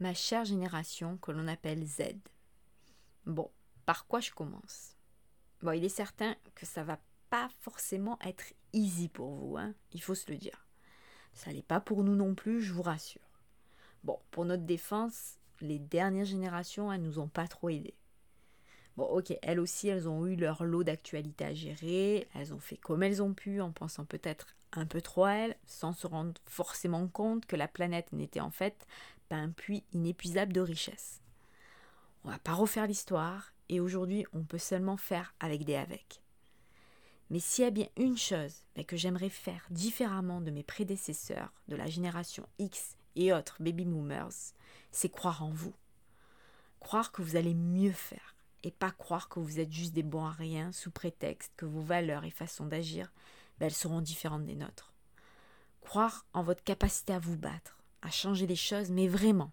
ma 0.00 0.14
chère 0.14 0.44
génération 0.44 1.16
que 1.18 1.32
l'on 1.32 1.48
appelle 1.48 1.84
Z. 1.84 2.16
Bon, 3.26 3.50
par 3.84 4.06
quoi 4.06 4.20
je 4.20 4.30
commence? 4.30 4.96
Bon, 5.62 5.72
il 5.72 5.84
est 5.84 5.88
certain 5.88 6.36
que 6.54 6.66
ça 6.66 6.84
va 6.84 6.98
pas 7.30 7.48
forcément 7.60 8.18
être 8.24 8.54
easy 8.72 9.08
pour 9.08 9.30
vous, 9.30 9.56
hein, 9.56 9.74
il 9.92 10.00
faut 10.02 10.14
se 10.14 10.30
le 10.30 10.38
dire. 10.38 10.66
Ça 11.34 11.52
n'est 11.52 11.62
pas 11.62 11.80
pour 11.80 12.04
nous 12.04 12.14
non 12.14 12.34
plus, 12.34 12.62
je 12.62 12.72
vous 12.72 12.82
rassure. 12.82 13.20
Bon, 14.04 14.18
pour 14.30 14.44
notre 14.44 14.64
défense, 14.64 15.38
les 15.60 15.78
dernières 15.78 16.24
générations, 16.24 16.92
elles 16.92 17.02
nous 17.02 17.18
ont 17.18 17.28
pas 17.28 17.48
trop 17.48 17.68
aidés. 17.68 17.96
Bon, 18.98 19.04
ok, 19.04 19.32
elles 19.42 19.60
aussi, 19.60 19.86
elles 19.86 20.08
ont 20.08 20.26
eu 20.26 20.34
leur 20.34 20.64
lot 20.64 20.82
d'actualités 20.82 21.44
à 21.44 21.54
gérer, 21.54 22.26
elles 22.34 22.52
ont 22.52 22.58
fait 22.58 22.76
comme 22.76 23.04
elles 23.04 23.22
ont 23.22 23.32
pu, 23.32 23.60
en 23.60 23.70
pensant 23.70 24.04
peut-être 24.04 24.56
un 24.72 24.86
peu 24.86 25.00
trop 25.00 25.22
à 25.22 25.34
elles, 25.34 25.56
sans 25.66 25.92
se 25.92 26.08
rendre 26.08 26.34
forcément 26.46 27.06
compte 27.06 27.46
que 27.46 27.54
la 27.54 27.68
planète 27.68 28.12
n'était 28.12 28.40
en 28.40 28.50
fait 28.50 28.88
pas 29.28 29.36
un 29.36 29.50
puits 29.50 29.84
inépuisable 29.92 30.52
de 30.52 30.60
richesses. 30.60 31.20
On 32.24 32.30
va 32.30 32.40
pas 32.40 32.54
refaire 32.54 32.88
l'histoire, 32.88 33.52
et 33.68 33.78
aujourd'hui, 33.78 34.26
on 34.32 34.42
peut 34.42 34.58
seulement 34.58 34.96
faire 34.96 35.32
avec 35.38 35.62
des 35.62 35.76
avec. 35.76 36.20
Mais 37.30 37.38
s'il 37.38 37.62
y 37.62 37.68
a 37.68 37.70
bien 37.70 37.86
une 37.98 38.18
chose 38.18 38.64
que 38.88 38.96
j'aimerais 38.96 39.28
faire 39.28 39.64
différemment 39.70 40.40
de 40.40 40.50
mes 40.50 40.64
prédécesseurs 40.64 41.52
de 41.68 41.76
la 41.76 41.86
génération 41.86 42.48
X 42.58 42.96
et 43.14 43.32
autres 43.32 43.62
baby 43.62 43.84
boomers, 43.84 44.54
c'est 44.90 45.08
croire 45.08 45.44
en 45.44 45.50
vous. 45.50 45.74
Croire 46.80 47.12
que 47.12 47.22
vous 47.22 47.36
allez 47.36 47.54
mieux 47.54 47.92
faire 47.92 48.34
et 48.62 48.70
pas 48.70 48.90
croire 48.90 49.28
que 49.28 49.40
vous 49.40 49.60
êtes 49.60 49.72
juste 49.72 49.94
des 49.94 50.02
bons 50.02 50.24
à 50.24 50.32
rien 50.32 50.72
sous 50.72 50.90
prétexte 50.90 51.52
que 51.56 51.66
vos 51.66 51.80
valeurs 51.80 52.24
et 52.24 52.30
façons 52.30 52.66
d'agir, 52.66 53.12
ben, 53.58 53.66
elles 53.66 53.72
seront 53.72 54.00
différentes 54.00 54.44
des 54.44 54.56
nôtres. 54.56 54.92
Croire 55.80 56.26
en 56.32 56.42
votre 56.42 56.64
capacité 56.64 57.12
à 57.12 57.18
vous 57.18 57.36
battre, 57.36 57.78
à 58.02 58.10
changer 58.10 58.46
les 58.46 58.56
choses, 58.56 58.90
mais 58.90 59.08
vraiment. 59.08 59.52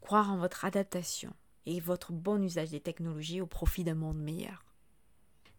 Croire 0.00 0.32
en 0.32 0.38
votre 0.38 0.64
adaptation 0.64 1.32
et 1.66 1.80
votre 1.80 2.12
bon 2.12 2.42
usage 2.42 2.70
des 2.70 2.80
technologies 2.80 3.40
au 3.40 3.46
profit 3.46 3.84
d'un 3.84 3.94
monde 3.94 4.18
meilleur. 4.18 4.64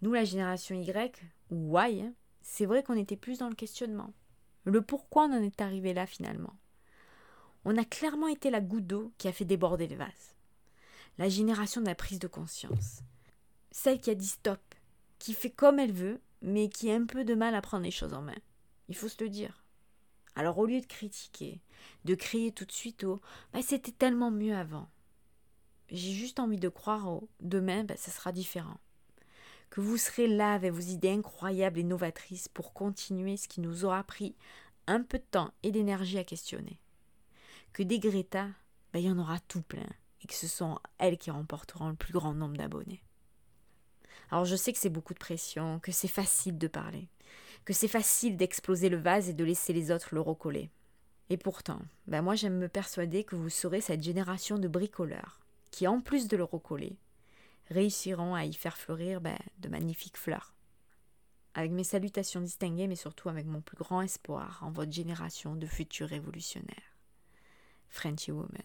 Nous, 0.00 0.12
la 0.12 0.24
génération 0.24 0.74
Y, 0.74 1.20
ou 1.50 1.78
Y, 1.78 2.12
c'est 2.40 2.66
vrai 2.66 2.82
qu'on 2.82 2.96
était 2.96 3.16
plus 3.16 3.38
dans 3.38 3.48
le 3.48 3.54
questionnement. 3.54 4.12
Le 4.64 4.82
pourquoi 4.82 5.24
on 5.24 5.32
en 5.32 5.42
est 5.42 5.60
arrivé 5.60 5.94
là 5.94 6.06
finalement. 6.06 6.54
On 7.64 7.76
a 7.76 7.84
clairement 7.84 8.26
été 8.26 8.50
la 8.50 8.60
goutte 8.60 8.86
d'eau 8.86 9.12
qui 9.18 9.28
a 9.28 9.32
fait 9.32 9.44
déborder 9.44 9.86
le 9.86 9.96
vase. 9.96 10.34
La 11.18 11.28
génération 11.28 11.80
de 11.80 11.86
la 11.86 11.94
prise 11.94 12.18
de 12.18 12.26
conscience. 12.26 13.00
Celle 13.70 14.00
qui 14.00 14.10
a 14.10 14.14
dit 14.14 14.26
stop, 14.26 14.60
qui 15.18 15.34
fait 15.34 15.50
comme 15.50 15.78
elle 15.78 15.92
veut, 15.92 16.20
mais 16.40 16.68
qui 16.68 16.90
a 16.90 16.94
un 16.94 17.06
peu 17.06 17.24
de 17.24 17.34
mal 17.34 17.54
à 17.54 17.62
prendre 17.62 17.84
les 17.84 17.90
choses 17.90 18.14
en 18.14 18.22
main. 18.22 18.38
Il 18.88 18.96
faut 18.96 19.08
se 19.08 19.22
le 19.22 19.30
dire. 19.30 19.64
Alors 20.34 20.58
au 20.58 20.66
lieu 20.66 20.80
de 20.80 20.86
critiquer, 20.86 21.60
de 22.04 22.14
crier 22.14 22.52
tout 22.52 22.64
de 22.64 22.72
suite 22.72 23.04
au 23.04 23.20
bah, 23.52 23.60
c'était 23.62 23.92
tellement 23.92 24.30
mieux 24.30 24.56
avant, 24.56 24.88
j'ai 25.90 26.12
juste 26.12 26.40
envie 26.40 26.58
de 26.58 26.70
croire 26.70 27.06
au 27.06 27.28
demain, 27.40 27.84
bah, 27.84 27.96
ça 27.98 28.10
sera 28.10 28.32
différent 28.32 28.78
que 29.72 29.80
vous 29.80 29.96
serez 29.96 30.28
là 30.28 30.52
avec 30.52 30.70
vos 30.70 30.80
idées 30.80 31.12
incroyables 31.12 31.78
et 31.78 31.82
novatrices 31.82 32.46
pour 32.46 32.74
continuer 32.74 33.38
ce 33.38 33.48
qui 33.48 33.62
nous 33.62 33.86
aura 33.86 34.04
pris 34.04 34.36
un 34.86 35.02
peu 35.02 35.16
de 35.16 35.24
temps 35.24 35.50
et 35.62 35.70
d'énergie 35.70 36.18
à 36.18 36.24
questionner. 36.24 36.78
Que 37.72 37.82
des 37.82 37.98
Greta, 37.98 38.48
ben, 38.92 38.98
il 38.98 39.06
y 39.06 39.10
en 39.10 39.18
aura 39.18 39.40
tout 39.40 39.62
plein, 39.62 39.88
et 40.22 40.26
que 40.26 40.34
ce 40.34 40.48
sont 40.48 40.78
elles 40.98 41.18
qui 41.18 41.30
remporteront 41.30 41.88
le 41.88 41.94
plus 41.94 42.12
grand 42.12 42.34
nombre 42.34 42.56
d'abonnés. 42.56 43.02
Alors 44.30 44.44
je 44.44 44.56
sais 44.56 44.72
que 44.72 44.78
c'est 44.78 44.88
beaucoup 44.88 45.14
de 45.14 45.18
pression, 45.18 45.78
que 45.80 45.92
c'est 45.92 46.08
facile 46.08 46.58
de 46.58 46.68
parler, 46.68 47.08
que 47.64 47.72
c'est 47.72 47.88
facile 47.88 48.36
d'exploser 48.36 48.88
le 48.88 48.96
vase 48.96 49.28
et 49.28 49.34
de 49.34 49.44
laisser 49.44 49.72
les 49.72 49.90
autres 49.90 50.14
le 50.14 50.20
recoller. 50.20 50.70
Et 51.28 51.36
pourtant, 51.36 51.80
ben 52.06 52.22
moi 52.22 52.34
j'aime 52.34 52.58
me 52.58 52.68
persuader 52.68 53.24
que 53.24 53.36
vous 53.36 53.50
serez 53.50 53.80
cette 53.80 54.02
génération 54.02 54.58
de 54.58 54.68
bricoleurs, 54.68 55.40
qui 55.70 55.86
en 55.86 56.00
plus 56.00 56.28
de 56.28 56.36
le 56.36 56.44
recoller, 56.44 56.96
réussiront 57.70 58.34
à 58.34 58.44
y 58.44 58.52
faire 58.52 58.76
fleurir 58.76 59.20
ben, 59.20 59.38
de 59.58 59.68
magnifiques 59.68 60.16
fleurs. 60.16 60.54
Avec 61.54 61.70
mes 61.70 61.84
salutations 61.84 62.40
distinguées, 62.40 62.86
mais 62.86 62.96
surtout 62.96 63.28
avec 63.28 63.46
mon 63.46 63.60
plus 63.60 63.76
grand 63.76 64.00
espoir 64.00 64.60
en 64.62 64.70
votre 64.70 64.92
génération 64.92 65.54
de 65.54 65.66
futurs 65.66 66.08
révolutionnaires. 66.08 66.96
Frenchy 67.88 68.32
Woman. 68.32 68.62